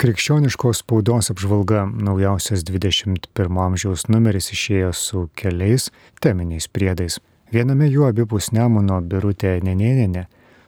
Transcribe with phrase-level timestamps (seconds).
[0.00, 5.90] Krikščioniškos spaudos apžvalga naujausias 21 amžiaus numeris išėjo su keliais
[6.24, 7.18] teminiais priedais.
[7.52, 10.22] Viename jų abipus Nemuno birutė Nenėninė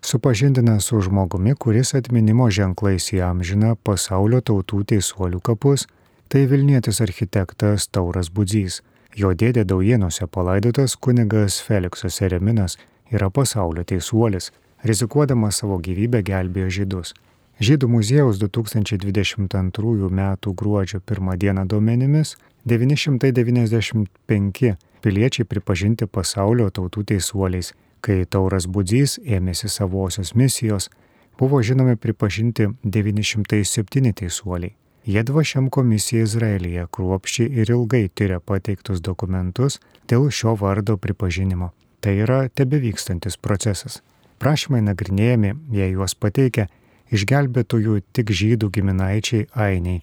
[0.05, 5.87] supažindina su žmogumi, kuris atminimo ženklais įamžina pasaulio tautų teisuolių kapus.
[6.29, 8.83] Tai Vilnietis architektas Tauras Budzys.
[9.17, 12.77] Jo dėdė Daujienose palaidotas kunigas Feliksas Ereminas
[13.09, 14.53] yra pasaulio teisuolis,
[14.85, 17.17] rizikuodamas savo gyvybę gelbėjo žydus.
[17.63, 20.23] Žydų muziejaus 2022 m.
[20.43, 21.53] gruodžio 1 d.
[21.71, 22.35] duomenimis
[22.67, 27.71] 995 piliečiai pripažinti pasaulio tautų teisuoliais,
[28.01, 30.91] kai Tauras Budzys ėmėsi savosios misijos,
[31.39, 34.75] buvo žinomi pripažinti 907 teisuoliai.
[35.07, 39.79] Jie dvašiam komisija Izraelyje kruopščiai ir ilgai tyria pateiktus dokumentus
[40.11, 41.71] dėl šio vardo pripažinimo.
[42.03, 44.03] Tai yra tebevykstantis procesas.
[44.43, 46.67] Prašymai nagrinėjami, jei juos pateikia,
[47.13, 50.03] išgelbėtojų tik žydų giminaičiai ainiai.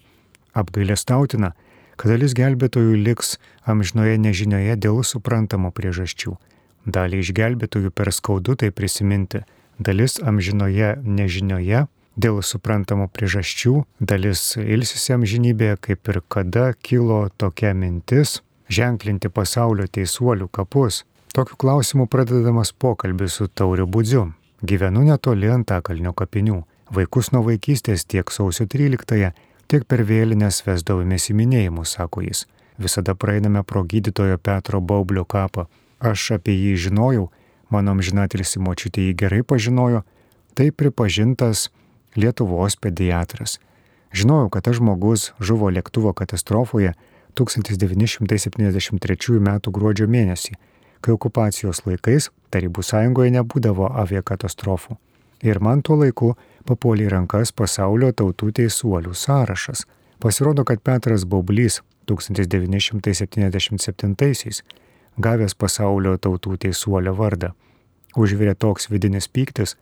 [0.54, 1.52] Apgailestautina,
[2.00, 3.36] kad dalis gelbėtojų liks
[3.68, 6.36] amžinoje nežinioje dėl suprantamų priežasčių.
[6.86, 9.42] Dalį išgelbėtojų per skaudu tai prisiminti,
[9.78, 11.86] dalis amžinoje nežinioje
[12.20, 20.48] dėl suprantamų priežasčių, dalis ilsisi amžinybėje, kaip ir kada kilo tokia mintis ženklinti pasaulio teisuolių
[20.48, 21.04] kapus.
[21.34, 24.30] Tokiu klausimu pradedamas pokalbis su Tauriu Budziu.
[24.62, 26.58] Gyvenu netoli Antakalnio kapinių.
[26.90, 29.28] Vaikus nuo vaikystės tiek sausio 13-ąją,
[29.70, 32.48] tiek per vėlinės vesdavomės į minėjimus, sako jis.
[32.82, 35.68] Visada praeiname pro gydytojo Petro Baublio kapą.
[36.00, 37.28] Aš apie jį žinojau,
[37.70, 40.02] mano amžinatilsi močiutė jį gerai pažinojo,
[40.58, 41.68] tai pripažintas
[42.18, 43.60] Lietuvos pediatras.
[44.10, 46.96] Žinojau, kad tas žmogus žuvo lėktuvo katastrofoje
[47.38, 49.50] 1973 m.
[49.62, 50.58] gruodžio mėnesį,
[51.00, 54.98] kai okupacijos laikais Tarybų sąjungoje nebūdavo aviakatastrofų.
[55.46, 56.34] Ir man tuo laiku
[56.68, 59.86] papuolė į rankas pasaulio tautų teisuolių sąrašas.
[60.20, 61.80] Pasirodo, kad Petras Baublys
[62.10, 64.60] 1977-aisiais,
[65.16, 67.54] gavęs pasaulio tautų teisuolio vardą,
[68.16, 69.76] užvirė toks vidinis pyktis,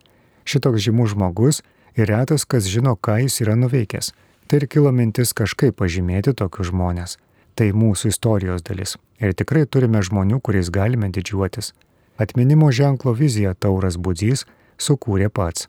[0.45, 1.63] šitoks žymus žmogus
[1.97, 4.13] ir retas, kas žino, ką jis yra nuveikęs.
[4.49, 7.19] Tai ir kilo mintis kažkaip pažymėti tokius žmonės.
[7.59, 8.97] Tai mūsų istorijos dalis.
[9.21, 11.75] Ir tikrai turime žmonių, kuriais galime didžiuotis.
[12.17, 14.47] Atminimo ženklo viziją Tauras Budzys
[14.79, 15.69] sukūrė pats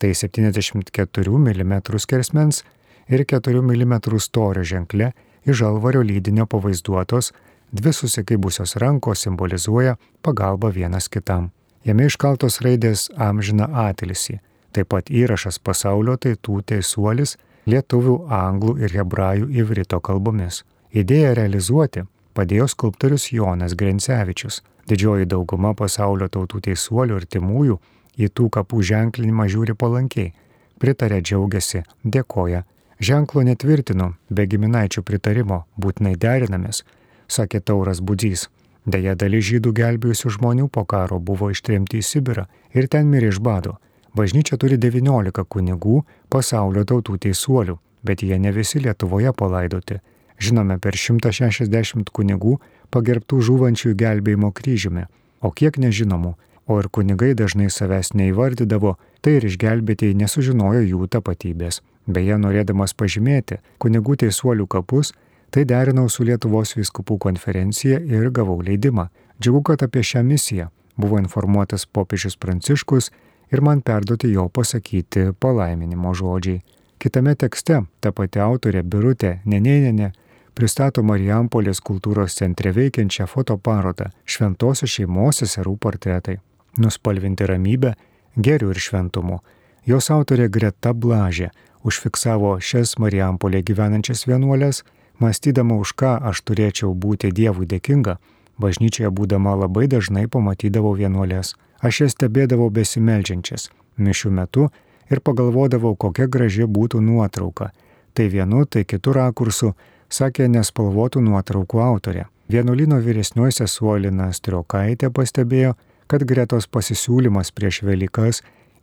[0.00, 2.64] tai 74 mm skersmens
[3.08, 5.12] ir 4 mm storio ženkle
[5.44, 7.32] iš žalvario lydinio pavaizduotos
[7.72, 11.50] dvi susikaibusios rankos simbolizuoja pagalbą vienas kitam.
[11.84, 14.40] Jame iškaltos raidės amžina atilsi,
[14.72, 17.36] taip pat įrašas pasaulio taitų teisuolis
[17.66, 20.64] lietuvių, anglų ir hebrajų įvrito kalbomis.
[20.92, 24.62] Idėją realizuoti padėjo skulptorius Jonas Grencevičius.
[24.88, 27.78] Didžioji dauguma pasaulio tautų teisuolių ir timųjų
[28.18, 30.32] į tų kapų ženklinimą žiūri palankiai,
[30.80, 32.64] pritarė džiaugiasi, dėkoja.
[33.00, 36.82] Ženklo netvirtinu, be giminaičių pritarimo, būtinai derinamės,
[37.28, 38.48] sakė Tauras Budzys.
[38.84, 43.40] Deja, dalis žydų gelbėjusių žmonių po karo buvo ištremti į Sibirą ir ten mirė iš
[43.40, 43.76] bado.
[44.16, 50.00] Bažnyčia turi 19 kunigų pasaulio tautų teisuolių, bet jie ne visi Lietuvoje palaidoti.
[50.40, 52.56] Žinome per 160 kunigų
[52.90, 55.04] pagerbtų žuvančių gelbėjimo kryžiumi,
[55.40, 56.34] o kiek nežinomų
[56.70, 61.80] o ir kunigai dažnai savęs neįvardydavo, tai ir išgelbėtieji nesužinojo jų tapatybės.
[62.06, 65.12] Beje, norėdamas pažymėti kunigų teisuolių kapus,
[65.50, 69.08] tai derinau su Lietuvos viskupų konferencija ir gavau leidimą.
[69.42, 70.68] Džiugu, kad apie šią misiją
[71.00, 73.10] buvo informuotas popiežius Pranciškus
[73.50, 76.60] ir man perduoti jo pasakyti palaiminimo žodžiai.
[77.00, 80.12] Kitame tekste ta pati autorė Birutė Nenėnenė
[80.54, 86.36] pristato Marijampolės kultūros centre veikiančią fotoparodą Šventosios šeimos seserų portretai
[86.78, 87.94] nuspalvinti ramybę,
[88.36, 89.40] geriu ir šventumu.
[89.86, 91.50] Jos autorė Greta Blažė
[91.84, 94.84] užfiksavo šias Marijampolė gyvenančias vienuolės,
[95.20, 98.18] mąstydama už ką aš turėčiau būti Dievui dėkinga,
[98.60, 101.54] bažnyčioje būdama labai dažnai pamatydavau vienuolės.
[101.80, 104.68] Aš jas stebėdavau besimeldžiančias mišių metu
[105.10, 107.70] ir pagalvodavau, kokia graži būtų nuotrauka.
[108.12, 109.72] Tai vienu, tai kitu rakursu
[110.10, 112.26] sakė nespalvotų nuotraukų autorė.
[112.50, 115.76] Vienuolino vyresnioji sesuo Lina Striokaitė pastebėjo,
[116.10, 118.40] kad Gretos pasisiūlymas prieš Velykas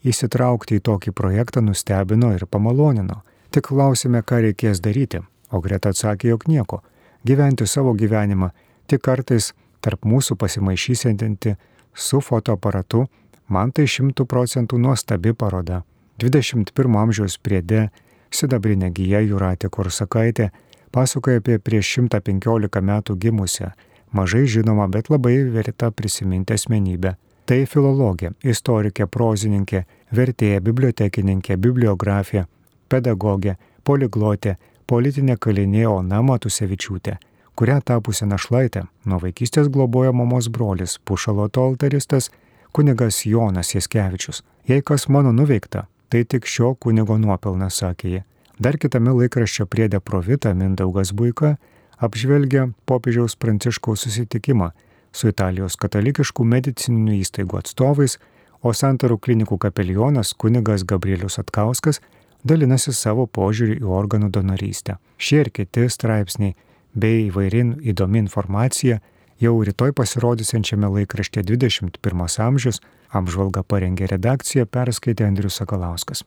[0.07, 3.19] įsitraukti į tokį projektą nustebino ir pamalonino.
[3.51, 5.19] Tik klausime, ką reikės daryti,
[5.51, 6.79] o Greta atsakė, jog nieko.
[7.27, 8.51] Gyventi savo gyvenimą,
[8.87, 9.51] tik kartais
[9.83, 11.55] tarp mūsų pasimaišysianti
[11.93, 13.07] su fotoaparatu,
[13.51, 15.83] man tai šimtų procentų nuostabi paroda.
[16.23, 17.89] 21 amžiaus priede
[18.31, 20.49] sidabrinė gyja Juratė Korsakaitė
[20.95, 23.73] pasakoja apie prieš 115 metų gimusią
[24.11, 27.15] mažai žinoma, bet labai verta prisiminti asmenybę.
[27.47, 32.43] Tai filologė, istorikė, prozininkė, vertėja, bibliotekininkė, bibliografija,
[32.91, 33.55] pedagogė,
[33.87, 34.57] poliglotė,
[34.87, 37.15] politinė kalinė Ona Matusevičiūtė,
[37.55, 42.31] kurią tapusią našlaitę nuo vaikystės globojo mamos brolis Pušaloto altaristas
[42.75, 44.43] kunigas Jonas Jaskevičius.
[44.67, 48.23] Jei kas mano nuveikta, tai tik šio kunigo nuopelnas, sakė ji.
[48.59, 51.55] Dar kitame laikraščio priedė provita Mindaugas Buika
[51.97, 54.71] apžvelgia popiežiaus pranciškaus susitikimą
[55.11, 58.17] su Italijos katalikiškų medicininių įstaigų atstovais,
[58.61, 62.01] o santarų klinikų kapelionas kunigas Gabrielius Atkauskas
[62.47, 64.97] dalinasi savo požiūrį į organų donorystę.
[65.17, 66.55] Šie ir kiti straipsniai
[66.93, 68.99] bei įvairin įdomi informacija
[69.41, 72.81] jau rytoj pasirodysiančiame laikrašte 21 amžius
[73.13, 76.23] apžvalgą parengė redakcija perskaitė Andrius Sakalauskas.